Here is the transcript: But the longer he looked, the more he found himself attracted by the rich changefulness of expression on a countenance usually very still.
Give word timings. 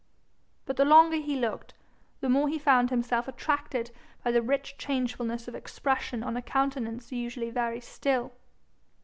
But 0.65 0.77
the 0.77 0.83
longer 0.83 1.17
he 1.17 1.35
looked, 1.35 1.75
the 2.21 2.27
more 2.27 2.49
he 2.49 2.57
found 2.57 2.89
himself 2.89 3.27
attracted 3.27 3.91
by 4.23 4.31
the 4.31 4.41
rich 4.41 4.75
changefulness 4.79 5.47
of 5.47 5.53
expression 5.53 6.23
on 6.23 6.35
a 6.35 6.41
countenance 6.41 7.11
usually 7.11 7.51
very 7.51 7.79
still. 7.81 8.31